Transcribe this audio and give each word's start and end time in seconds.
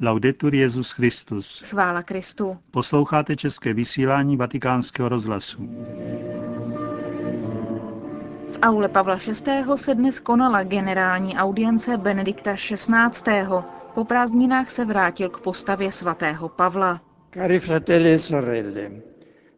Laudetur 0.00 0.54
Jezus 0.54 0.92
Christus. 0.92 1.64
Chvála 1.66 2.02
Kristu. 2.02 2.56
Posloucháte 2.70 3.36
české 3.36 3.74
vysílání 3.74 4.36
Vatikánského 4.36 5.08
rozhlasu. 5.08 5.68
V 8.50 8.58
aule 8.62 8.88
Pavla 8.88 9.18
VI. 9.46 9.64
se 9.76 9.94
dnes 9.94 10.20
konala 10.20 10.62
generální 10.62 11.36
audience 11.36 11.96
Benedikta 11.96 12.54
XVI. 12.54 13.30
Po 13.94 14.04
prázdninách 14.04 14.70
se 14.70 14.84
vrátil 14.84 15.28
k 15.28 15.40
postavě 15.40 15.92
svatého 15.92 16.48
Pavla. 16.48 17.00
Cari 17.34 17.58
fratelli 17.58 18.12
e 18.12 18.18
sorelle, 18.18 18.90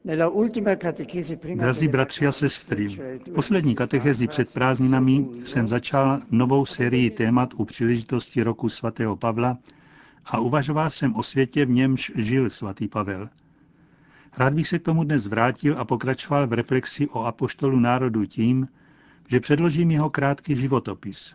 nella 0.04 0.28
ultima 0.28 0.76
catechesi 0.76 1.36
prima 1.36 1.62
Drazí 1.62 1.88
bratři 1.88 2.26
a 2.26 2.32
sestry, 2.32 2.88
v 2.88 3.32
poslední 3.34 3.74
katechezi 3.74 4.28
před 4.28 4.52
prázdninami 4.52 5.26
jsem 5.44 5.68
začal 5.68 6.20
novou 6.30 6.66
sérii 6.66 7.10
témat 7.10 7.54
u 7.54 7.64
příležitosti 7.64 8.42
roku 8.42 8.68
svatého 8.68 9.16
Pavla 9.16 9.58
a 10.28 10.38
uvažoval 10.38 10.90
jsem 10.90 11.14
o 11.14 11.22
světě, 11.22 11.66
v 11.66 11.70
němž 11.70 12.12
žil 12.14 12.50
svatý 12.50 12.88
Pavel. 12.88 13.28
Rád 14.36 14.54
bych 14.54 14.68
se 14.68 14.78
k 14.78 14.82
tomu 14.82 15.04
dnes 15.04 15.26
vrátil 15.26 15.78
a 15.78 15.84
pokračoval 15.84 16.46
v 16.46 16.52
reflexi 16.52 17.08
o 17.08 17.24
apoštolu 17.24 17.80
národu 17.80 18.24
tím, 18.24 18.68
že 19.28 19.40
předložím 19.40 19.90
jeho 19.90 20.10
krátký 20.10 20.56
životopis. 20.56 21.34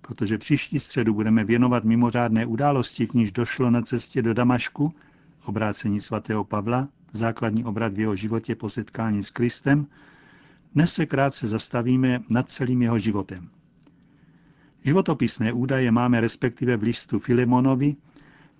Protože 0.00 0.38
příští 0.38 0.78
středu 0.78 1.14
budeme 1.14 1.44
věnovat 1.44 1.84
mimořádné 1.84 2.46
události, 2.46 3.06
k 3.06 3.14
níž 3.14 3.32
došlo 3.32 3.70
na 3.70 3.82
cestě 3.82 4.22
do 4.22 4.34
Damašku, 4.34 4.94
obrácení 5.44 6.00
svatého 6.00 6.44
Pavla, 6.44 6.88
základní 7.12 7.64
obrat 7.64 7.94
v 7.94 8.00
jeho 8.00 8.16
životě 8.16 8.54
po 8.54 8.68
setkání 8.68 9.22
s 9.22 9.30
Kristem, 9.30 9.86
dnes 10.74 10.94
se 10.94 11.06
krátce 11.06 11.48
zastavíme 11.48 12.20
nad 12.30 12.50
celým 12.50 12.82
jeho 12.82 12.98
životem. 12.98 13.50
Životopisné 14.84 15.52
údaje 15.52 15.90
máme 15.90 16.20
respektive 16.20 16.76
v 16.76 16.82
listu 16.82 17.18
Filemonovi, 17.18 17.96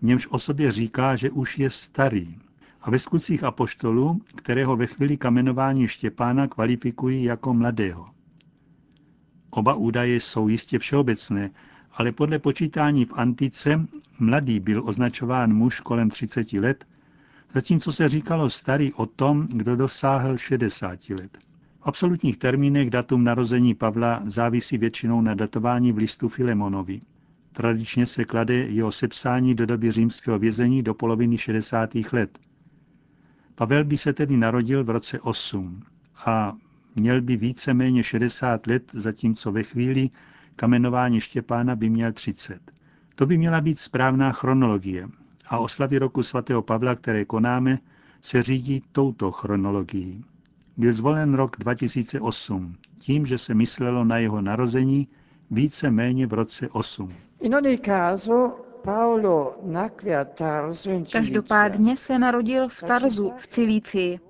němž 0.02 0.26
o 0.30 0.38
sobě 0.38 0.72
říká, 0.72 1.16
že 1.16 1.30
už 1.30 1.58
je 1.58 1.70
starý. 1.70 2.38
A 2.80 2.90
ve 2.90 2.98
skutcích 2.98 3.44
apoštolů, 3.44 4.20
kterého 4.36 4.76
ve 4.76 4.86
chvíli 4.86 5.16
kamenování 5.16 5.88
Štěpána 5.88 6.48
kvalifikují 6.48 7.24
jako 7.24 7.54
mladého. 7.54 8.06
Oba 9.50 9.74
údaje 9.74 10.20
jsou 10.20 10.48
jistě 10.48 10.78
všeobecné, 10.78 11.50
ale 11.92 12.12
podle 12.12 12.38
počítání 12.38 13.04
v 13.04 13.12
antice 13.12 13.86
mladý 14.18 14.60
byl 14.60 14.82
označován 14.88 15.54
muž 15.54 15.80
kolem 15.80 16.10
30 16.10 16.52
let, 16.52 16.86
zatímco 17.52 17.92
se 17.92 18.08
říkalo 18.08 18.50
starý 18.50 18.92
o 18.92 19.06
tom, 19.06 19.46
kdo 19.50 19.76
dosáhl 19.76 20.38
60 20.38 21.08
let. 21.08 21.38
Absolutních 21.84 22.36
termínech 22.36 22.90
datum 22.90 23.24
narození 23.24 23.74
Pavla 23.74 24.22
závisí 24.26 24.78
většinou 24.78 25.20
na 25.20 25.34
datování 25.34 25.92
v 25.92 25.96
listu 25.96 26.28
Filemonovi. 26.28 27.00
Tradičně 27.52 28.06
se 28.06 28.24
klade 28.24 28.54
jeho 28.54 28.92
sepsání 28.92 29.54
do 29.54 29.66
doby 29.66 29.92
římského 29.92 30.38
vězení 30.38 30.82
do 30.82 30.94
poloviny 30.94 31.38
60. 31.38 31.90
let. 32.12 32.38
Pavel 33.54 33.84
by 33.84 33.96
se 33.96 34.12
tedy 34.12 34.36
narodil 34.36 34.84
v 34.84 34.90
roce 34.90 35.20
8 35.20 35.82
a 36.26 36.56
měl 36.96 37.20
by 37.20 37.36
více-méně 37.36 38.02
60 38.02 38.66
let, 38.66 38.90
zatímco 38.94 39.52
ve 39.52 39.62
chvíli 39.62 40.10
kamenování 40.56 41.20
Štěpána 41.20 41.76
by 41.76 41.90
měl 41.90 42.12
30. 42.12 42.60
To 43.14 43.26
by 43.26 43.38
měla 43.38 43.60
být 43.60 43.78
správná 43.78 44.32
chronologie 44.32 45.08
a 45.48 45.58
oslavy 45.58 45.98
roku 45.98 46.22
svatého 46.22 46.62
Pavla, 46.62 46.94
které 46.94 47.24
konáme, 47.24 47.78
se 48.20 48.42
řídí 48.42 48.82
touto 48.92 49.32
chronologií. 49.32 50.24
Byl 50.76 50.92
zvolen 50.92 51.34
rok 51.34 51.56
2008, 51.58 52.76
tím, 52.98 53.26
že 53.26 53.38
se 53.38 53.54
myslelo 53.54 54.04
na 54.04 54.18
jeho 54.18 54.40
narození 54.40 55.08
více 55.50 55.90
méně 55.90 56.26
v 56.26 56.32
roce 56.32 56.68
8. 56.68 57.14
In 57.40 57.54
ogni 57.54 57.78
caso 57.78 58.56
Paolo 58.82 59.56
nacque 59.62 60.16
a 60.16 60.24
Tarso 60.24 60.90
in 60.90 60.96
Cilicia. 61.06 61.20
Každopádně 61.20 61.96
se 61.96 62.18
narodil 62.18 62.68
v 62.68 62.80
Tarzu 62.82 63.32
v 63.36 63.46
Cilícii. 63.46 64.20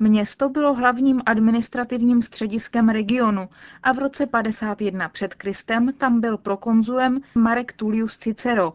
Město 0.00 0.48
bylo 0.48 0.74
hlavním 0.74 1.22
administrativním 1.26 2.22
střediskem 2.22 2.88
regionu 2.88 3.48
a 3.82 3.92
v 3.92 3.98
roce 3.98 4.26
51 4.26 5.08
před 5.08 5.34
Kristem 5.34 5.92
tam 5.92 6.20
byl 6.20 6.38
prokonzulem 6.38 7.20
Marek 7.34 7.72
Tullius 7.72 8.18
Cicero. 8.18 8.72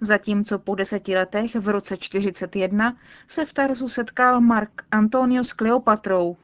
Zatímco 0.00 0.58
po 0.58 0.74
deseti 0.74 1.16
letech 1.16 1.54
v 1.54 1.68
roce 1.68 1.96
41 1.96 2.96
se 3.26 3.44
v 3.44 3.52
Tarzu 3.52 3.88
setkal 3.88 4.40
Mark 4.40 4.84
Antonio 4.90 5.44
s 5.44 5.52
Kleopatrou. 5.52 6.36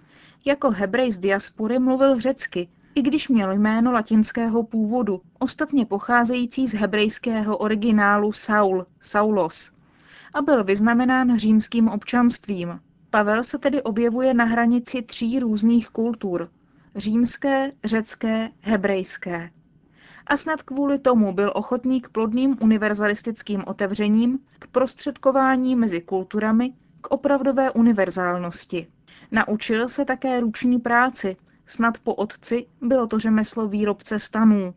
Jako 0.46 0.70
hebrej 0.70 1.12
z 1.12 1.18
diaspory 1.18 1.78
mluvil 1.78 2.20
řecky, 2.20 2.68
i 2.94 3.02
když 3.02 3.28
měl 3.28 3.52
jméno 3.52 3.92
latinského 3.92 4.62
původu, 4.62 5.20
ostatně 5.38 5.86
pocházející 5.86 6.66
z 6.66 6.74
hebrejského 6.74 7.56
originálu 7.56 8.32
Saul, 8.32 8.86
Saulos, 9.00 9.72
a 10.34 10.42
byl 10.42 10.64
vyznamenán 10.64 11.38
římským 11.38 11.88
občanstvím. 11.88 12.80
Pavel 13.10 13.44
se 13.44 13.58
tedy 13.58 13.82
objevuje 13.82 14.34
na 14.34 14.44
hranici 14.44 15.02
tří 15.02 15.38
různých 15.38 15.88
kultur. 15.88 16.50
Římské, 16.96 17.72
řecké, 17.84 18.50
hebrejské. 18.60 19.50
A 20.26 20.36
snad 20.36 20.62
kvůli 20.62 20.98
tomu 20.98 21.32
byl 21.32 21.52
ochotný 21.54 22.00
k 22.00 22.08
plodným 22.08 22.56
univerzalistickým 22.60 23.64
otevřením, 23.66 24.38
k 24.58 24.66
prostředkování 24.66 25.76
mezi 25.76 26.00
kulturami, 26.00 26.72
k 27.00 27.10
opravdové 27.10 27.70
univerzálnosti. 27.70 28.86
Naučil 29.30 29.88
se 29.88 30.04
také 30.04 30.40
ruční 30.40 30.78
práci, 30.78 31.36
snad 31.66 31.98
po 31.98 32.14
otci 32.14 32.66
bylo 32.80 33.06
to 33.06 33.18
řemeslo 33.18 33.68
výrobce 33.68 34.18
stanů, 34.18 34.74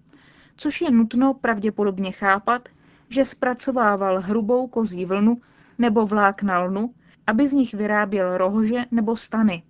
což 0.57 0.81
je 0.81 0.91
nutno 0.91 1.33
pravděpodobně 1.33 2.11
chápat, 2.11 2.69
že 3.09 3.25
zpracovával 3.25 4.21
hrubou 4.21 4.67
kozí 4.67 5.05
vlnu 5.05 5.41
nebo 5.77 6.05
vlákna 6.05 6.59
lnu, 6.59 6.93
aby 7.27 7.47
z 7.47 7.53
nich 7.53 7.73
vyráběl 7.73 8.37
rohože 8.37 8.85
nebo 8.91 9.15
stany. 9.15 9.63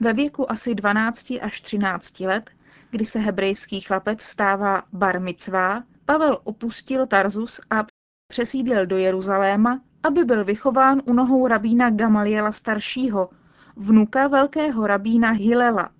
Ve 0.00 0.12
věku 0.12 0.52
asi 0.52 0.74
12 0.74 1.32
až 1.42 1.60
13 1.60 2.20
let, 2.20 2.50
kdy 2.90 3.04
se 3.04 3.18
hebrejský 3.18 3.80
chlapec 3.80 4.22
stává 4.22 4.82
bar 4.92 5.20
mitzvá, 5.20 5.82
Pavel 6.04 6.38
opustil 6.44 7.06
Tarzus 7.06 7.60
a 7.70 7.84
přesídlil 8.28 8.86
do 8.86 8.96
Jeruzaléma, 8.96 9.80
aby 10.02 10.24
byl 10.24 10.44
vychován 10.44 11.02
u 11.04 11.12
nohou 11.12 11.46
rabína 11.46 11.90
Gamaliela 11.90 12.52
staršího, 12.52 13.30
vnuka 13.76 14.28
velkého 14.28 14.86
rabína 14.86 15.30
Hilela, 15.30 15.90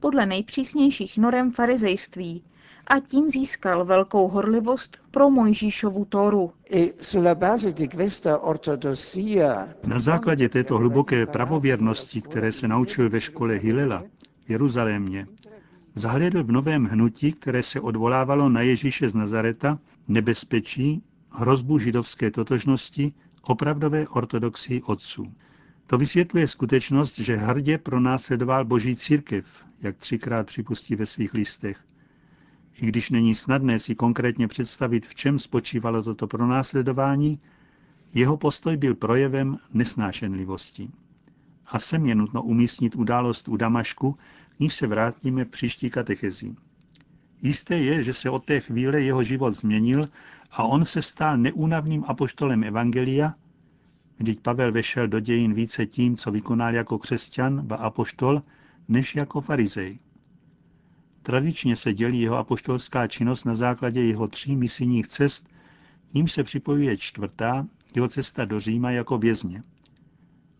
podle 0.00 0.26
nejpřísnějších 0.26 1.18
norem 1.18 1.50
farizejství, 1.50 2.44
a 2.86 3.00
tím 3.00 3.30
získal 3.30 3.84
velkou 3.84 4.28
horlivost 4.28 4.98
pro 5.10 5.30
Mojžíšovu 5.30 6.04
Toru. 6.04 6.52
Sulla 7.00 7.34
base 7.34 7.72
di 7.72 7.88
questa 7.88 8.38
ortodossia 8.38 9.68
Na 9.86 9.98
základě 9.98 10.48
této 10.48 10.78
hluboké 10.78 11.26
pravověrnosti, 11.26 12.20
které 12.20 12.52
se 12.52 12.68
naučil 12.68 13.10
ve 13.10 13.20
škole 13.20 13.54
Hilela 13.54 14.02
v 14.44 14.50
Jeruzalémě, 14.50 15.26
zahledl 15.94 16.44
v 16.44 16.52
novém 16.52 16.84
hnutí, 16.84 17.32
které 17.32 17.62
se 17.62 17.80
odvolávalo 17.80 18.48
na 18.48 18.60
Ježíše 18.60 19.08
z 19.08 19.14
Nazareta, 19.14 19.78
nebezpečí, 20.08 21.02
hrozbu 21.30 21.78
židovské 21.78 22.30
totožnosti, 22.30 23.12
opravdové 23.42 24.08
ortodoxii 24.08 24.82
otců. 24.82 25.26
To 25.86 25.98
vysvětluje 25.98 26.48
skutečnost, 26.48 27.18
že 27.18 27.36
hrdě 27.36 27.78
pronásledoval 27.78 28.64
boží 28.64 28.96
církev, 28.96 29.64
jak 29.80 29.96
třikrát 29.96 30.46
připustí 30.46 30.96
ve 30.96 31.06
svých 31.06 31.34
listech. 31.34 31.78
I 32.82 32.86
když 32.86 33.10
není 33.10 33.34
snadné 33.34 33.78
si 33.78 33.94
konkrétně 33.94 34.48
představit, 34.48 35.06
v 35.06 35.14
čem 35.14 35.38
spočívalo 35.38 36.02
toto 36.02 36.26
pronásledování, 36.26 37.40
jeho 38.14 38.36
postoj 38.36 38.76
byl 38.76 38.94
projevem 38.94 39.58
nesnášenlivosti. 39.72 40.90
A 41.66 41.78
sem 41.78 42.06
je 42.06 42.14
nutno 42.14 42.42
umístnit 42.42 42.96
událost 42.96 43.48
u 43.48 43.56
Damašku, 43.56 44.12
k 44.56 44.60
níž 44.60 44.74
se 44.74 44.86
vrátíme 44.86 45.44
v 45.44 45.48
příští 45.48 45.90
katechezi. 45.90 46.54
Jisté 47.42 47.78
je, 47.78 48.02
že 48.02 48.14
se 48.14 48.30
od 48.30 48.44
té 48.44 48.60
chvíle 48.60 49.00
jeho 49.00 49.22
život 49.22 49.52
změnil 49.52 50.06
a 50.50 50.62
on 50.62 50.84
se 50.84 51.02
stal 51.02 51.38
neúnavným 51.38 52.04
apoštolem 52.06 52.64
Evangelia, 52.64 53.34
Vždyť 54.18 54.40
Pavel 54.40 54.72
vešel 54.72 55.08
do 55.08 55.20
dějin 55.20 55.54
více 55.54 55.86
tím, 55.86 56.16
co 56.16 56.30
vykonal 56.30 56.74
jako 56.74 56.98
křesťan 56.98 57.66
a 57.70 57.74
apoštol, 57.74 58.42
než 58.88 59.16
jako 59.16 59.40
farizej. 59.40 59.98
Tradičně 61.22 61.76
se 61.76 61.94
dělí 61.94 62.20
jeho 62.20 62.36
apoštolská 62.36 63.06
činnost 63.06 63.44
na 63.44 63.54
základě 63.54 64.04
jeho 64.04 64.28
tří 64.28 64.56
misijních 64.56 65.08
cest, 65.08 65.48
ním 66.14 66.28
se 66.28 66.44
připojuje 66.44 66.96
čtvrtá, 66.96 67.66
jeho 67.94 68.08
cesta 68.08 68.44
do 68.44 68.60
Říma 68.60 68.90
jako 68.90 69.18
vězně. 69.18 69.62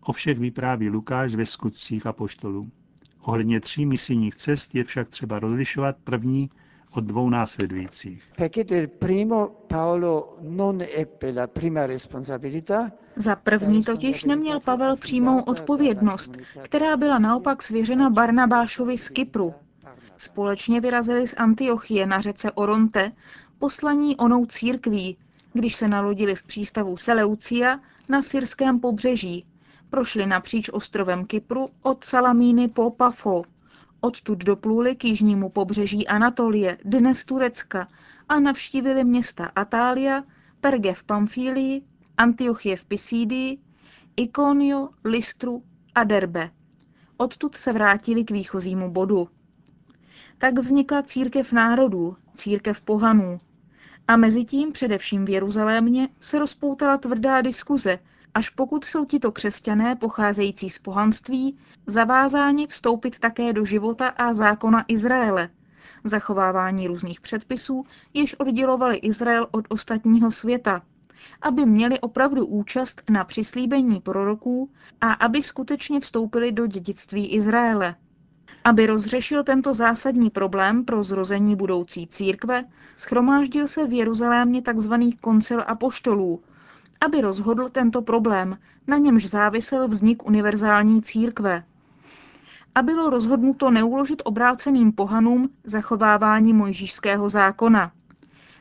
O 0.01 0.11
všech 0.11 0.39
vypráví 0.39 0.89
Lukáš 0.89 1.35
ve 1.35 1.45
skutcích 1.45 2.05
apoštolů. 2.05 2.71
Ohledně 3.19 3.59
tří 3.59 3.85
misijních 3.85 4.35
cest 4.35 4.75
je 4.75 4.83
však 4.83 5.09
třeba 5.09 5.39
rozlišovat 5.39 5.97
první 6.03 6.49
od 6.97 7.03
dvou 7.03 7.29
následujících. 7.29 8.23
perché 8.37 8.63
del 8.63 8.87
primo 8.87 9.47
Paolo 9.67 10.37
non 10.41 10.81
ebbe 10.81 11.31
la 11.31 11.47
prima 11.47 11.85
responsabilità 11.85 12.91
Za 13.15 13.35
první 13.35 13.83
totiž 13.83 14.23
neměl 14.23 14.59
Pavel 14.59 14.95
přímou 14.95 15.39
odpovědnost, 15.39 16.37
která 16.61 16.97
byla 16.97 17.19
naopak 17.19 17.63
svěřena 17.63 18.09
Barnabášovi 18.09 18.97
z 18.97 19.09
Kypru. 19.09 19.53
Společně 20.17 20.81
vyrazili 20.81 21.27
z 21.27 21.33
Antiochie 21.37 22.05
na 22.05 22.19
řece 22.21 22.51
Oronte, 22.51 23.11
poslaní 23.59 24.17
onou 24.17 24.45
církví, 24.45 25.17
když 25.53 25.75
se 25.75 25.87
nalodili 25.87 26.35
v 26.35 26.43
přístavu 26.43 26.97
Seleucia 26.97 27.79
na 28.09 28.21
syrském 28.21 28.79
pobřeží. 28.79 29.45
Prošli 29.89 30.25
napříč 30.25 30.69
ostrovem 30.69 31.25
Kypru 31.25 31.67
od 31.81 32.03
Salamíny 32.03 32.67
po 32.67 32.89
Pafo. 32.89 33.43
Odtud 34.05 34.43
dopluli 34.43 34.95
k 34.95 35.05
jižnímu 35.05 35.49
pobřeží 35.49 36.07
Anatolie, 36.07 36.77
dnes 36.83 37.25
Turecka, 37.25 37.87
a 38.29 38.39
navštívili 38.39 39.03
města 39.03 39.51
Atália, 39.55 40.23
Perge 40.61 40.93
v 40.93 41.03
Pamfílii, 41.03 41.81
Antiochie 42.17 42.75
v 42.75 42.85
Pisídii, 42.85 43.57
Ikonio, 44.17 44.89
Listru 45.05 45.63
a 45.95 46.03
Derbe. 46.03 46.51
Odtud 47.17 47.55
se 47.55 47.73
vrátili 47.73 48.23
k 48.23 48.31
výchozímu 48.31 48.91
bodu. 48.91 49.29
Tak 50.37 50.59
vznikla 50.59 51.03
církev 51.03 51.51
národů, 51.51 52.17
církev 52.35 52.81
pohanů. 52.81 53.39
A 54.07 54.17
mezi 54.17 54.45
tím, 54.45 54.71
především 54.71 55.25
v 55.25 55.29
Jeruzalémě, 55.29 56.09
se 56.19 56.39
rozpoutala 56.39 56.97
tvrdá 56.97 57.41
diskuze, 57.41 57.99
až 58.35 58.49
pokud 58.49 58.85
jsou 58.85 59.05
tito 59.05 59.31
křesťané 59.31 59.95
pocházející 59.95 60.69
z 60.69 60.79
pohanství 60.79 61.57
zavázáni 61.87 62.67
vstoupit 62.67 63.19
také 63.19 63.53
do 63.53 63.65
života 63.65 64.07
a 64.07 64.33
zákona 64.33 64.85
Izraele, 64.87 65.49
zachovávání 66.03 66.87
různých 66.87 67.21
předpisů, 67.21 67.85
jež 68.13 68.35
oddělovali 68.39 68.97
Izrael 68.97 69.47
od 69.51 69.65
ostatního 69.69 70.31
světa, 70.31 70.81
aby 71.41 71.65
měli 71.65 71.99
opravdu 71.99 72.45
účast 72.45 73.01
na 73.09 73.23
přislíbení 73.23 74.01
proroků 74.01 74.69
a 75.01 75.13
aby 75.13 75.41
skutečně 75.41 75.99
vstoupili 75.99 76.51
do 76.51 76.67
dědictví 76.67 77.27
Izraele. 77.27 77.95
Aby 78.63 78.87
rozřešil 78.87 79.43
tento 79.43 79.73
zásadní 79.73 80.29
problém 80.29 80.85
pro 80.85 81.03
zrození 81.03 81.55
budoucí 81.55 82.07
církve, 82.07 82.63
schromáždil 82.95 83.67
se 83.67 83.87
v 83.87 83.93
Jeruzalémě 83.93 84.61
tzv. 84.61 84.93
koncil 85.21 85.63
apoštolů, 85.67 86.41
aby 87.05 87.21
rozhodl 87.21 87.69
tento 87.69 88.01
problém, 88.01 88.57
na 88.87 88.97
němž 88.97 89.25
závisel 89.25 89.87
vznik 89.87 90.25
univerzální 90.25 91.01
církve. 91.01 91.63
A 92.75 92.81
bylo 92.81 93.09
rozhodnuto 93.09 93.71
neuložit 93.71 94.21
obráceným 94.25 94.91
pohanům 94.91 95.49
zachovávání 95.63 96.53
mojžíšského 96.53 97.29
zákona. 97.29 97.91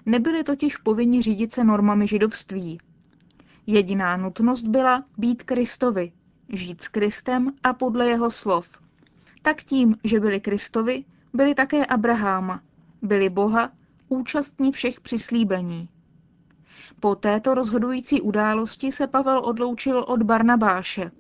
Nebyli 0.07 0.45
totiž 0.45 0.77
povinni 0.77 1.23
řídit 1.23 1.53
se 1.53 1.65
normami 1.65 2.07
židovství. 2.07 2.79
Jediná 3.67 4.17
nutnost 4.17 4.63
byla 4.63 5.05
být 5.19 5.43
Kristovi, 5.43 6.13
žít 6.49 6.83
s 6.83 6.89
Kristem 6.89 7.53
a 7.63 7.73
podle 7.73 8.09
jeho 8.09 8.31
slov. 8.31 8.79
Tak 9.43 9.63
tím, 9.63 9.97
že 10.05 10.21
byli 10.21 10.41
Kristovi, 10.41 11.05
byli 11.33 11.55
také 11.55 11.87
Abraháma, 11.87 12.61
byli 13.03 13.31
Boha, 13.31 13.71
účastní 14.09 14.73
všech 14.73 15.01
přislíbení. 15.01 15.89
Po 17.01 17.15
této 17.15 17.55
rozhodující 17.55 18.21
události 18.21 18.93
se 18.93 19.07
Pavel 19.07 19.41
odloučil 19.45 20.05
od 20.09 20.23
Barnabáše. 20.23 21.11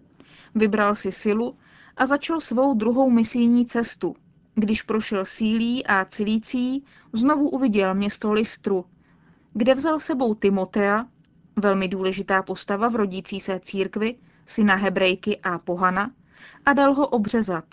Vybral 0.55 0.95
si 0.95 1.13
silu 1.13 1.57
a 1.97 2.07
začal 2.07 2.41
svou 2.41 2.75
druhou 2.75 3.11
misijní 3.11 3.67
cestu. 3.67 4.17
Když 4.55 4.83
prošel 4.83 5.25
sílí 5.25 5.87
a 5.87 6.05
cilící, 6.05 6.85
znovu 7.13 7.49
uviděl 7.49 7.95
město 7.95 8.33
Listru, 8.33 8.85
kde 9.53 9.75
vzal 9.75 10.01
sebou 10.01 10.35
Timotea, 10.35 11.07
velmi 11.57 11.89
důležitá 11.89 12.43
postava 12.43 12.89
v 12.89 12.97
rodící 12.97 13.41
se 13.41 13.61
církvi, 13.61 14.17
syna 14.47 14.75
Hebrejky 14.75 15.39
a 15.39 15.59
Pohana, 15.59 16.11
a 16.67 16.73
dal 16.73 16.95
ho 16.95 17.09
obřezat. 17.09 17.65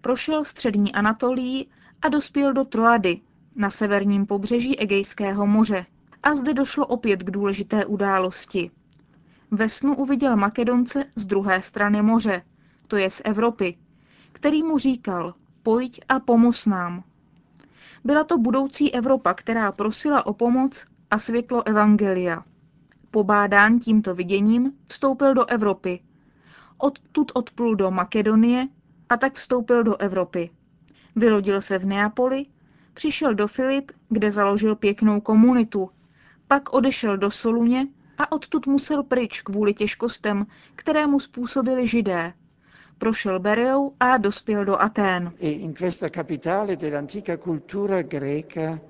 Prošel 0.00 0.44
střední 0.44 0.92
Anatolii 0.92 1.66
a 2.02 2.08
dospěl 2.08 2.52
do 2.52 2.64
Troady, 2.64 3.20
na 3.56 3.70
severním 3.70 4.26
pobřeží 4.26 4.78
Egejského 4.78 5.46
moře. 5.46 5.86
A 6.22 6.34
zde 6.34 6.54
došlo 6.54 6.86
opět 6.86 7.22
k 7.22 7.30
důležité 7.30 7.86
události. 7.86 8.70
Ve 9.50 9.68
snu 9.68 9.96
uviděl 9.96 10.36
Makedonce 10.36 11.04
z 11.16 11.26
druhé 11.26 11.62
strany 11.62 12.02
moře, 12.02 12.42
to 12.88 12.96
je 12.96 13.10
z 13.10 13.22
Evropy, 13.24 13.76
který 14.32 14.62
mu 14.62 14.78
říkal, 14.78 15.34
pojď 15.62 16.00
a 16.08 16.20
pomoz 16.20 16.66
nám. 16.66 17.04
Byla 18.04 18.24
to 18.24 18.38
budoucí 18.38 18.94
Evropa, 18.94 19.34
která 19.34 19.72
prosila 19.72 20.26
o 20.26 20.34
pomoc 20.34 20.84
a 21.10 21.18
světlo 21.18 21.66
Evangelia. 21.66 22.44
Pobádán 23.10 23.78
tímto 23.78 24.14
viděním 24.14 24.72
vstoupil 24.86 25.34
do 25.34 25.44
Evropy. 25.46 26.00
Odtud 26.78 27.32
odplul 27.34 27.74
do 27.76 27.90
Makedonie 27.90 28.68
a 29.08 29.16
tak 29.16 29.34
vstoupil 29.34 29.82
do 29.82 29.96
Evropy. 29.96 30.50
Vylodil 31.16 31.60
se 31.60 31.78
v 31.78 31.86
Neapoli, 31.86 32.42
přišel 32.94 33.34
do 33.34 33.48
Filip, 33.48 33.92
kde 34.08 34.30
založil 34.30 34.76
pěknou 34.76 35.20
komunitu, 35.20 35.90
pak 36.52 36.72
odešel 36.72 37.16
do 37.16 37.30
Soluně 37.30 37.86
a 38.18 38.32
odtud 38.32 38.66
musel 38.66 39.02
pryč 39.02 39.42
kvůli 39.42 39.74
těžkostem, 39.74 40.46
které 40.74 41.06
mu 41.06 41.20
způsobili 41.20 41.86
židé. 41.86 42.32
Prošel 42.98 43.40
Bereou 43.40 43.92
a 44.00 44.16
dospěl 44.16 44.64
do 44.64 44.82
Atén. 44.82 45.32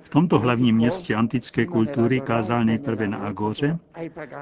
V 0.03 0.09
tomto 0.09 0.39
hlavním 0.39 0.77
městě 0.77 1.15
antické 1.15 1.67
kultury 1.67 2.21
kázal 2.21 2.65
nejprve 2.65 3.09
na 3.09 3.19
Agoře 3.19 3.79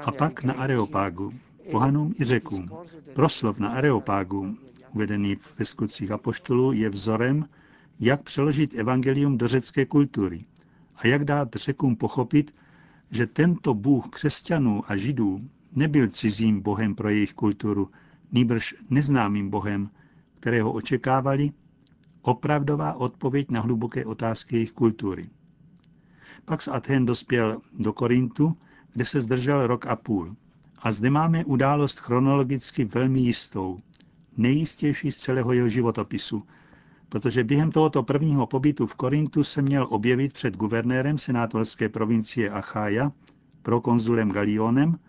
a 0.05 0.11
pak 0.11 0.43
na 0.43 0.53
Areopágu, 0.53 1.31
pohanům 1.71 2.13
i 2.19 2.25
řekům. 2.25 2.69
Proslov 3.13 3.59
na 3.59 3.69
Areopágu, 3.69 4.55
uvedený 4.95 5.37
ve 5.59 5.65
skutcích 5.65 6.11
apoštolů, 6.11 6.71
je 6.71 6.89
vzorem, 6.89 7.45
jak 7.99 8.23
přeložit 8.23 8.73
evangelium 8.73 9.37
do 9.37 9.47
řecké 9.47 9.85
kultury 9.85 10.45
a 10.95 11.07
jak 11.07 11.25
dát 11.25 11.49
řekům 11.55 11.95
pochopit, 11.95 12.51
že 13.11 13.27
tento 13.27 13.73
Bůh 13.73 14.09
křesťanů 14.09 14.83
a 14.87 14.97
židů 14.97 15.39
nebyl 15.71 16.09
cizím 16.09 16.61
bohem 16.61 16.95
pro 16.95 17.09
jejich 17.09 17.33
kulturu, 17.33 17.89
nýbrž 18.31 18.75
neznámým 18.89 19.49
bohem, 19.49 19.89
kterého 20.39 20.71
očekávali, 20.71 21.51
opravdová 22.21 22.93
odpověď 22.93 23.51
na 23.51 23.61
hluboké 23.61 24.05
otázky 24.05 24.55
jejich 24.55 24.71
kultury. 24.71 25.29
Pak 26.45 26.61
z 26.61 26.67
Aten 26.67 27.05
dospěl 27.05 27.59
do 27.79 27.93
Korintu, 27.93 28.53
kde 28.93 29.05
se 29.05 29.21
zdržel 29.21 29.67
rok 29.67 29.85
a 29.85 29.95
půl. 29.95 30.35
A 30.79 30.91
zde 30.91 31.09
máme 31.09 31.45
událost 31.45 31.99
chronologicky 31.99 32.85
velmi 32.85 33.19
jistou, 33.19 33.77
nejistější 34.37 35.11
z 35.11 35.17
celého 35.17 35.53
jeho 35.53 35.69
životopisu, 35.69 36.41
protože 37.11 37.43
během 37.43 37.71
tohoto 37.71 38.03
prvního 38.03 38.47
pobytu 38.47 38.87
v 38.87 38.95
Korintu 38.95 39.43
se 39.43 39.61
měl 39.61 39.87
objevit 39.89 40.33
před 40.33 40.57
guvernérem 40.57 41.17
senátorské 41.17 41.89
provincie 41.89 42.49
Achája, 42.49 43.11
prokonzulem 43.61 44.31
Galionem, 44.31 44.99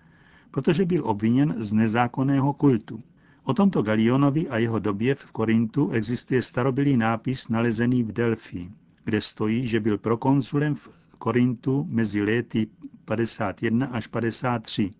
protože 0.50 0.84
byl 0.84 1.02
obviněn 1.08 1.54
z 1.58 1.72
nezákonného 1.72 2.52
kultu. 2.52 3.00
O 3.44 3.54
tomto 3.54 3.82
Galionovi 3.82 4.48
a 4.48 4.58
jeho 4.58 4.78
době 4.78 5.14
v 5.14 5.30
Korintu 5.32 5.90
existuje 5.90 6.42
starobilý 6.42 6.96
nápis 6.96 7.48
nalezený 7.48 8.02
v 8.02 8.12
Delphi, 8.12 8.70
kde 9.04 9.20
stojí, 9.20 9.68
že 9.68 9.80
byl 9.80 9.98
prokonzulem 9.98 10.74
v 10.74 11.16
Korintu 11.18 11.86
mezi 11.90 12.22
léty 12.22 12.66
51 13.04 13.86
až 13.86 14.06
53. 14.06 14.90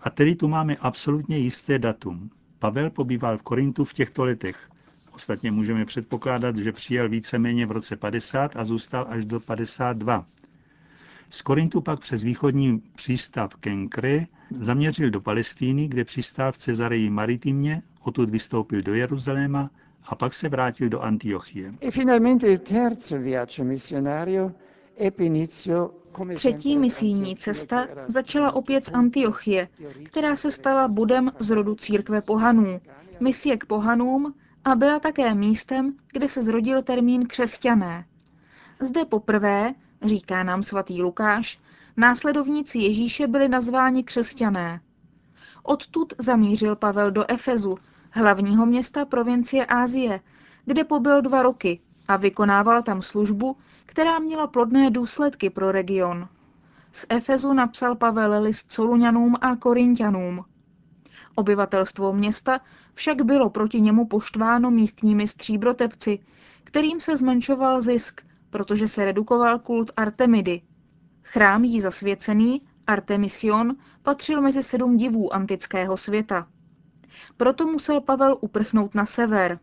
A 0.00 0.10
tedy 0.10 0.36
tu 0.36 0.48
máme 0.48 0.76
absolutně 0.76 1.38
jisté 1.38 1.78
datum. 1.78 2.30
Pavel 2.58 2.90
pobýval 2.90 3.38
v 3.38 3.42
Korintu 3.42 3.84
v 3.84 3.92
těchto 3.92 4.24
letech. 4.24 4.68
Ostatně 5.14 5.50
můžeme 5.50 5.84
předpokládat, 5.84 6.56
že 6.56 6.72
přijel 6.72 7.08
víceméně 7.08 7.66
v 7.66 7.70
roce 7.70 7.96
50 7.96 8.56
a 8.56 8.64
zůstal 8.64 9.06
až 9.08 9.24
do 9.24 9.40
52. 9.40 10.26
Z 11.30 11.42
Korintu 11.42 11.80
pak 11.80 12.00
přes 12.00 12.22
východní 12.22 12.82
přístav 12.94 13.54
Kenkre 13.54 14.26
zaměřil 14.60 15.10
do 15.10 15.20
Palestíny, 15.20 15.88
kde 15.88 16.04
přistál 16.04 16.52
v 16.52 16.58
Cezareji 16.58 17.10
Maritimě, 17.10 17.82
odtud 18.04 18.30
vystoupil 18.30 18.82
do 18.82 18.94
Jeruzaléma 18.94 19.70
a 20.06 20.14
pak 20.14 20.34
se 20.34 20.48
vrátil 20.48 20.88
do 20.88 21.00
Antiochie. 21.00 21.74
Třetí 26.34 26.78
misijní 26.78 27.36
cesta 27.36 27.86
začala 28.06 28.52
opět 28.52 28.84
z 28.84 28.88
Antiochie, 28.92 29.68
která 30.04 30.36
se 30.36 30.50
stala 30.50 30.88
budem 30.88 31.32
z 31.38 31.50
rodu 31.50 31.74
církve 31.74 32.20
pohanů, 32.22 32.80
misie 33.20 33.56
k 33.56 33.66
pohanům 33.66 34.34
a 34.64 34.74
byla 34.74 35.00
také 35.00 35.34
místem, 35.34 35.92
kde 36.12 36.28
se 36.28 36.42
zrodil 36.42 36.82
termín 36.82 37.26
křesťané. 37.26 38.04
Zde 38.80 39.04
poprvé, 39.04 39.74
říká 40.02 40.42
nám 40.42 40.62
svatý 40.62 41.02
Lukáš, 41.02 41.60
následovníci 41.96 42.78
Ježíše 42.78 43.26
byli 43.26 43.48
nazváni 43.48 44.04
křesťané. 44.04 44.80
Odtud 45.62 46.14
zamířil 46.18 46.76
Pavel 46.76 47.10
do 47.10 47.30
Efezu, 47.30 47.78
hlavního 48.10 48.66
města 48.66 49.04
provincie 49.04 49.66
Ázie, 49.66 50.20
kde 50.64 50.84
pobyl 50.84 51.22
dva 51.22 51.42
roky 51.42 51.80
a 52.08 52.16
vykonával 52.16 52.82
tam 52.82 53.02
službu, 53.02 53.56
která 53.86 54.18
měla 54.18 54.46
plodné 54.46 54.90
důsledky 54.90 55.50
pro 55.50 55.72
region. 55.72 56.28
Z 56.92 57.06
Efezu 57.08 57.52
napsal 57.52 57.96
Pavel 57.96 58.42
list 58.42 58.72
Soluňanům 58.72 59.36
a 59.40 59.56
Korintianům. 59.56 60.44
Obyvatelstvo 61.34 62.12
města 62.12 62.60
však 62.94 63.22
bylo 63.22 63.50
proti 63.50 63.80
němu 63.80 64.06
poštváno 64.06 64.70
místními 64.70 65.28
stříbrotepci, 65.28 66.18
kterým 66.64 67.00
se 67.00 67.16
zmenšoval 67.16 67.82
zisk, 67.82 68.20
protože 68.50 68.88
se 68.88 69.04
redukoval 69.04 69.58
kult 69.58 69.90
Artemidy. 69.96 70.62
Chrám 71.22 71.64
jí 71.64 71.80
zasvěcený 71.80 72.62
Artemision 72.86 73.76
patřil 74.02 74.40
mezi 74.40 74.62
sedm 74.62 74.96
divů 74.96 75.34
antického 75.34 75.96
světa. 75.96 76.48
Proto 77.36 77.66
musel 77.66 78.00
Pavel 78.00 78.36
uprchnout 78.40 78.94
na 78.94 79.06
sever. 79.06 79.58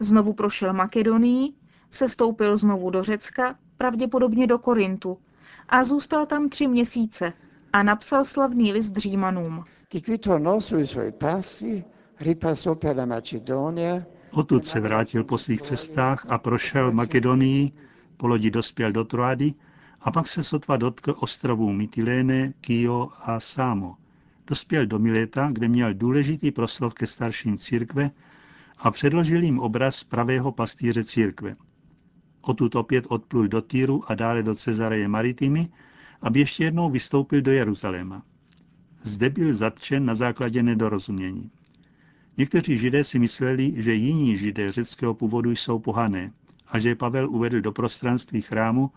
Znovu 0.00 0.32
prošel 0.32 0.72
Makedonii, 0.72 1.52
sestoupil 1.90 2.56
znovu 2.56 2.90
do 2.90 3.02
Řecka, 3.02 3.58
pravděpodobně 3.76 4.46
do 4.46 4.58
Korintu, 4.58 5.18
a 5.68 5.84
zůstal 5.84 6.26
tam 6.26 6.48
tři 6.48 6.68
měsíce 6.68 7.32
a 7.72 7.82
napsal 7.82 8.24
slavný 8.24 8.72
list 8.72 8.96
Římanům. 8.96 9.64
Odtud 14.30 14.66
se 14.66 14.80
vrátil 14.80 15.24
po 15.24 15.38
svých 15.38 15.62
cestách 15.62 16.26
a 16.28 16.38
prošel 16.38 16.92
Makedonii, 16.92 17.70
po 18.16 18.26
lodi 18.26 18.50
dospěl 18.50 18.92
do 18.92 19.04
Troady 19.04 19.54
a 20.00 20.10
pak 20.10 20.26
se 20.26 20.42
sotva 20.42 20.76
dotkl 20.76 21.14
ostrovů 21.20 21.72
Mytiléne, 21.72 22.52
Kio 22.60 23.08
a 23.18 23.40
Sámo. 23.40 23.96
Dospěl 24.46 24.86
do 24.86 24.98
Mileta, 24.98 25.48
kde 25.52 25.68
měl 25.68 25.94
důležitý 25.94 26.50
proslov 26.50 26.94
ke 26.94 27.06
starším 27.06 27.58
církve 27.58 28.10
a 28.78 28.90
předložil 28.90 29.42
jim 29.42 29.58
obraz 29.58 30.04
pravého 30.04 30.52
pastýře 30.52 31.04
církve. 31.04 31.52
Odtud 32.40 32.74
opět 32.74 33.04
odplul 33.08 33.48
do 33.48 33.62
Týru 33.62 34.04
a 34.06 34.14
dále 34.14 34.42
do 34.42 34.54
Cezareje 34.54 35.08
Maritimy, 35.08 35.68
aby 36.22 36.40
ještě 36.40 36.64
jednou 36.64 36.90
vystoupil 36.90 37.42
do 37.42 37.50
Jeruzaléma. 37.50 38.22
Zde 39.02 39.30
byl 39.30 39.54
zatčen 39.54 40.04
na 40.04 40.14
základě 40.14 40.62
nedorozumění. 40.62 41.50
Někteří 42.38 42.78
židé 42.78 43.04
si 43.04 43.18
mysleli, 43.18 43.82
že 43.82 43.94
jiní 43.94 44.36
židé 44.36 44.72
řeckého 44.72 45.14
původu 45.14 45.50
jsou 45.50 45.78
pohané 45.78 46.32
a 46.68 46.78
že 46.78 46.94
Pavel 46.94 47.30
uvedl 47.30 47.60
do 47.60 47.72
prostranství 47.72 48.42
chrámu, 48.42 48.90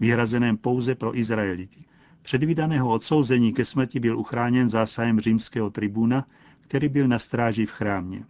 vyhrazeném 0.00 0.56
pouze 0.56 0.94
pro 0.94 1.18
Izraelity. 1.18 1.80
Předvídaného 2.22 2.90
odsouzení 2.90 3.52
ke 3.52 3.64
smrti 3.64 4.00
byl 4.00 4.18
uchráněn 4.18 4.68
zásahem 4.68 5.20
římského 5.20 5.70
tribuna, 5.70 6.26
který 6.60 6.88
byl 6.88 7.08
na 7.08 7.18
stráži 7.18 7.66
v 7.66 7.70
chrámě. 7.70 8.24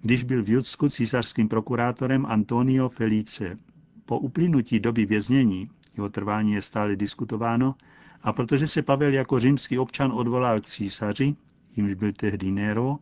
Když 0.00 0.24
byl 0.24 0.42
v 0.42 0.48
Judsku 0.48 0.88
císařským 0.88 1.48
prokurátorem 1.48 2.26
Antonio 2.26 2.88
Felice. 2.88 3.56
Po 4.04 4.18
uplynutí 4.18 4.80
doby 4.80 5.06
věznění, 5.06 5.70
jeho 5.98 6.08
trvání 6.08 6.52
je 6.52 6.62
stále 6.62 6.96
diskutováno, 6.96 7.74
a 8.22 8.32
protože 8.32 8.66
se 8.66 8.82
Pavel 8.82 9.14
jako 9.14 9.40
římský 9.40 9.78
občan 9.78 10.12
odvolal 10.12 10.60
k 10.60 10.64
císaři, 10.64 11.36
jimž 11.76 11.94
byl 11.94 12.12
tehdy 12.12 12.50
Nero, 12.50 12.96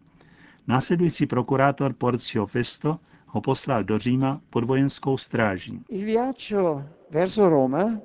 následující 0.66 1.26
prokurátor 1.26 1.92
Porcio 1.92 2.46
Festo 2.46 2.96
ho 3.26 3.40
poslal 3.40 3.84
do 3.84 3.98
Říma 3.98 4.40
pod 4.50 4.64
vojenskou 4.64 5.16
stráží. 5.18 5.84
Il 5.88 6.04
viaggio 6.04 6.84
verso 7.10 7.48
Roma 7.48 8.00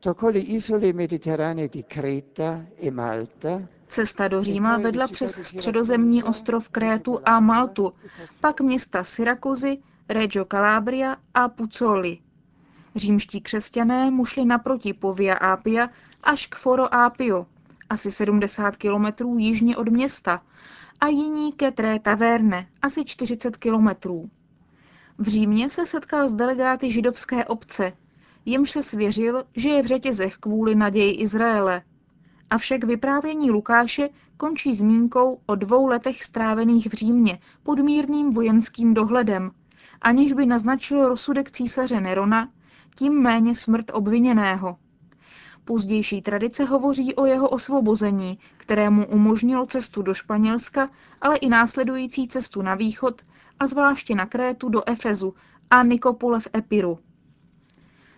toccò 0.00 0.28
le 0.30 0.38
isole 0.38 0.92
mediterranee 0.92 1.68
di 1.68 1.82
Creta 1.82 2.62
e 2.82 2.90
Malta 2.90 3.62
Cesta 3.88 4.28
do 4.28 4.42
Říma 4.44 4.78
vedla 4.78 5.06
přes 5.08 5.46
středozemní 5.46 6.22
ostrov 6.24 6.68
Krétu 6.68 7.18
a 7.24 7.40
Maltu, 7.40 7.92
pak 8.40 8.60
města 8.60 9.04
Syrakuzy, 9.04 9.78
Reggio 10.08 10.44
Calabria 10.44 11.16
a 11.34 11.48
Pucoli. 11.48 12.18
Římští 12.96 13.40
křesťané 13.40 14.10
mu 14.10 14.24
šli 14.24 14.44
naproti 14.44 14.92
po 14.92 15.14
Via 15.14 15.34
Appia 15.34 15.88
až 16.22 16.46
k 16.46 16.54
Foro 16.54 16.94
Appio, 16.94 17.46
asi 17.90 18.10
70 18.10 18.76
kilometrů 18.76 19.38
jižně 19.38 19.76
od 19.76 19.88
města, 19.88 20.42
a 21.00 21.06
jiní 21.06 21.52
ke 21.52 21.72
Tré 21.72 21.98
Taverne, 21.98 22.68
asi 22.82 23.04
40 23.04 23.56
kilometrů. 23.56 24.30
V 25.18 25.28
Římě 25.28 25.68
se 25.68 25.86
setkal 25.86 26.28
s 26.28 26.34
delegáty 26.34 26.90
židovské 26.90 27.44
obce, 27.44 27.92
jimž 28.44 28.70
se 28.70 28.82
svěřil, 28.82 29.44
že 29.56 29.68
je 29.68 29.82
v 29.82 29.86
řetězech 29.86 30.36
kvůli 30.36 30.74
naději 30.74 31.12
Izraele. 31.12 31.82
Avšak 32.50 32.84
vyprávění 32.84 33.50
Lukáše 33.50 34.08
končí 34.36 34.74
zmínkou 34.74 35.40
o 35.46 35.54
dvou 35.54 35.86
letech 35.86 36.24
strávených 36.24 36.86
v 36.86 36.92
Římě 36.92 37.38
pod 37.62 37.78
mírným 37.78 38.30
vojenským 38.30 38.94
dohledem, 38.94 39.50
aniž 40.02 40.32
by 40.32 40.46
naznačil 40.46 41.08
rozsudek 41.08 41.50
císaře 41.50 42.00
Nerona, 42.00 42.48
tím 42.98 43.22
méně 43.22 43.54
smrt 43.54 43.90
obviněného. 43.92 44.76
Pozdější 45.64 46.22
tradice 46.22 46.64
hovoří 46.64 47.14
o 47.14 47.26
jeho 47.26 47.48
osvobození, 47.48 48.38
kterému 48.56 49.06
umožnilo 49.06 49.66
cestu 49.66 50.02
do 50.02 50.14
Španělska, 50.14 50.90
ale 51.20 51.36
i 51.36 51.48
následující 51.48 52.28
cestu 52.28 52.62
na 52.62 52.74
východ 52.74 53.22
a 53.60 53.66
zvláště 53.66 54.14
na 54.14 54.26
Krétu 54.26 54.68
do 54.68 54.88
Efezu 54.88 55.34
a 55.70 55.82
Nikopole 55.82 56.40
v 56.40 56.48
Epiru. 56.56 56.98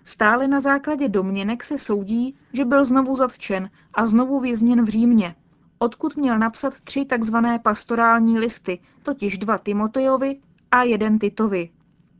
Stále 0.05 0.49
na 0.49 0.61
základě 0.61 1.09
domněnek 1.09 1.65
se 1.65 1.79
soudí, 1.79 2.37
že 2.53 2.65
byl 2.65 2.85
znovu 2.85 3.15
zatčen 3.15 3.71
a 3.95 4.07
znovu 4.07 4.41
vězněn 4.41 4.85
v 4.85 4.89
Římě, 4.89 5.35
odkud 5.79 6.17
měl 6.17 6.39
napsat 6.39 6.81
tři 6.81 7.05
takzvané 7.05 7.59
pastorální 7.59 8.39
listy, 8.39 8.79
totiž 9.03 9.39
dva 9.39 9.59
Timotejovi 9.59 10.41
a 10.71 10.83
jeden 10.83 11.19
Titovi. 11.19 11.71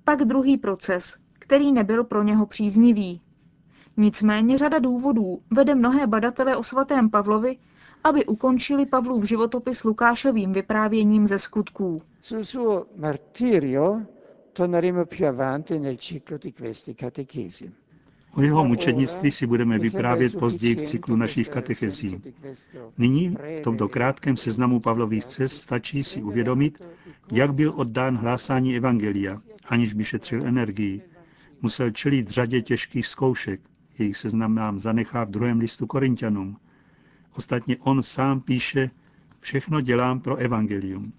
Pak 0.05 0.25
druhý 0.25 0.57
proces, 0.57 1.17
který 1.49 1.73
nebyl 1.73 2.05
pro 2.05 2.23
něho 2.23 2.47
příznivý. 2.47 3.21
Nicméně 3.97 4.59
řada 4.59 4.79
důvodů 4.79 5.41
vede 5.51 5.75
mnohé 5.75 6.07
badatele 6.07 6.57
o 6.57 6.63
svatém 6.63 7.11
Pavlovi, 7.11 7.57
aby 8.05 8.27
ukončili 8.27 8.87
Pavlův 8.87 9.25
životopis 9.25 9.85
Lukášovým 9.85 10.53
vyprávěním 10.53 11.27
ze 11.27 11.39
skutků. 11.39 12.03
Sul 12.21 12.45
suo 12.45 12.87
martirio 12.97 14.03
torneremo 14.53 15.07
più 15.07 15.27
avanti 15.27 15.79
nel 15.79 15.97
ciclo 15.97 16.39
di 16.39 16.53
questi 16.53 16.95
catechesi. 16.95 17.73
O 18.35 18.43
jeho 18.43 18.65
mučednictví 18.65 19.31
si 19.31 19.47
budeme 19.47 19.79
vyprávět 19.79 20.39
později 20.39 20.75
v 20.75 20.83
cyklu 20.83 21.17
našich 21.17 21.49
katechezí. 21.49 22.23
Nyní, 22.99 23.37
v 23.59 23.61
tomto 23.61 23.89
krátkém 23.89 24.37
seznamu 24.37 24.81
Pavlových 24.81 25.25
cest, 25.25 25.61
stačí 25.61 26.05
si 26.05 26.23
uvědomit, 26.23 26.83
jak 27.33 27.55
byl 27.55 27.73
oddán 27.77 28.17
hlásání 28.17 28.77
Evangelia, 28.77 29.37
aniž 29.69 29.95
by 29.95 30.05
šetřil 30.05 30.47
energii. 30.47 31.03
Musel 31.63 31.91
čelit 31.91 32.31
řadě 32.31 32.63
těžkých 32.63 33.07
zkoušek, 33.07 33.61
jejich 33.99 34.17
seznam 34.17 34.55
nám 34.55 34.79
zanechá 34.79 35.25
v 35.25 35.31
druhém 35.31 35.59
listu 35.59 35.87
Korintianům. 35.87 36.57
Ostatně 37.37 37.77
on 37.77 38.03
sám 38.03 38.41
píše, 38.41 38.91
všechno 39.41 39.81
dělám 39.81 40.21
pro 40.21 40.37
evangelium. 40.37 41.13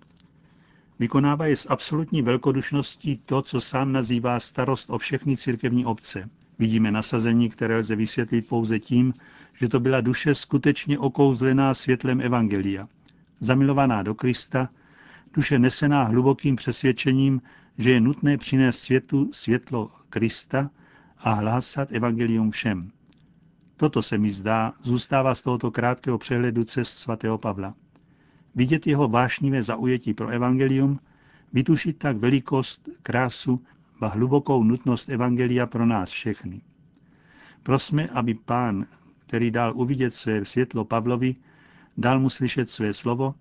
Vykonává 0.99 1.45
je 1.45 1.55
s 1.55 1.69
absolutní 1.69 2.21
velkodušností 2.21 3.21
to, 3.25 3.41
co 3.41 3.61
sám 3.61 3.91
nazývá 3.91 4.39
starost 4.39 4.89
o 4.89 4.97
všechny 4.97 5.37
církevní 5.37 5.85
obce. 5.85 6.29
Vidíme 6.59 6.91
nasazení, 6.91 7.49
které 7.49 7.77
lze 7.77 7.95
vysvětlit 7.95 8.47
pouze 8.47 8.79
tím, 8.79 9.13
že 9.53 9.69
to 9.69 9.79
byla 9.79 10.01
duše 10.01 10.35
skutečně 10.35 10.99
okouzlená 10.99 11.73
světlem 11.73 12.21
Evangelia. 12.21 12.83
Zamilovaná 13.39 14.03
do 14.03 14.15
Krista, 14.15 14.69
duše 15.33 15.59
nesená 15.59 16.03
hlubokým 16.03 16.55
přesvědčením, 16.55 17.41
že 17.77 17.91
je 17.91 18.01
nutné 18.01 18.37
přinést 18.37 18.79
světu 18.79 19.29
světlo 19.33 19.91
Krista 20.09 20.69
a 21.17 21.33
hlásat 21.33 21.91
Evangelium 21.91 22.51
všem. 22.51 22.91
Toto 23.77 24.01
se 24.01 24.17
mi 24.17 24.31
zdá, 24.31 24.73
zůstává 24.83 25.35
z 25.35 25.41
tohoto 25.41 25.71
krátkého 25.71 26.17
přehledu 26.17 26.63
cest 26.63 26.97
svatého 26.97 27.37
Pavla. 27.37 27.73
Vidět 28.55 28.87
jeho 28.87 29.07
vášnivé 29.07 29.63
zaujetí 29.63 30.13
pro 30.13 30.27
evangelium, 30.27 30.99
vytušit 31.53 31.97
tak 31.97 32.17
velikost, 32.17 32.89
krásu 33.03 33.59
a 34.01 34.07
hlubokou 34.07 34.63
nutnost 34.63 35.09
evangelia 35.09 35.65
pro 35.65 35.85
nás 35.85 36.09
všechny. 36.09 36.61
Prosme, 37.63 38.07
aby 38.07 38.33
pán, 38.33 38.85
který 39.27 39.51
dal 39.51 39.73
uvidět 39.75 40.13
své 40.13 40.45
světlo 40.45 40.85
Pavlovi, 40.85 41.35
dal 41.97 42.19
mu 42.19 42.29
slyšet 42.29 42.69
své 42.69 42.93
slovo, 42.93 43.35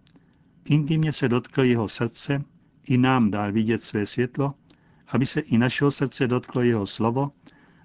intimně 0.64 1.12
se 1.12 1.28
dotkl 1.28 1.64
jeho 1.64 1.88
srdce, 1.88 2.44
i 2.90 2.98
nám 2.98 3.30
dal 3.30 3.52
vidět 3.52 3.82
své 3.82 4.06
světlo, 4.06 4.54
aby 5.08 5.26
se 5.26 5.40
i 5.40 5.58
našeho 5.58 5.90
srdce 5.90 6.28
dotklo 6.28 6.62
jeho 6.62 6.86
slovo, 6.86 7.30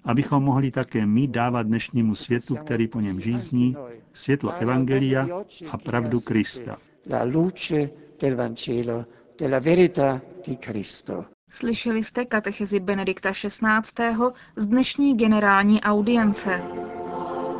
abychom 0.04 0.42
mohli 0.42 0.70
také 0.70 1.06
my 1.06 1.26
dávat 1.28 1.62
dnešnímu 1.62 2.14
světu, 2.14 2.56
který 2.56 2.88
po 2.88 3.00
něm 3.00 3.20
žízní, 3.20 3.76
světlo 4.12 4.52
Evangelia 4.52 5.28
a 5.70 5.78
pravdu 5.78 6.20
Krista. 6.20 6.76
La 7.10 7.22
luce 7.24 7.90
del 8.20 8.36
Vangelo, 8.36 9.04
della 9.38 9.58
verità 9.58 10.20
di 10.46 10.56
Cristo. 10.56 11.24
Slyšeli 11.50 12.04
jste 12.04 12.24
katechezi 12.24 12.80
Benedikta 12.80 13.32
XVI. 13.32 14.14
z 14.56 14.66
dnešní 14.66 15.16
generální 15.16 15.80
audience. 15.80 16.62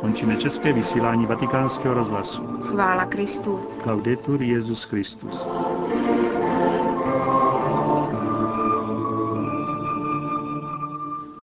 Končíme 0.00 0.36
české 0.36 0.72
vysílání 0.72 1.26
vatikánského 1.26 1.94
rozhlasu. 1.94 2.42
Chvála 2.42 3.04
Kristu. 3.04 3.60
Laudetur 3.86 4.42
Jezus 4.42 4.84
Christus. 4.84 5.46